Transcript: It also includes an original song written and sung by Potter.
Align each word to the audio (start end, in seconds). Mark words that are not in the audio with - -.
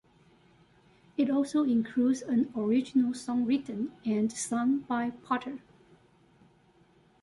It 1.15 1.29
also 1.29 1.63
includes 1.63 2.23
an 2.23 2.51
original 2.57 3.13
song 3.13 3.45
written 3.45 3.91
and 4.03 4.31
sung 4.33 4.79
by 4.79 5.11
Potter. 5.11 5.61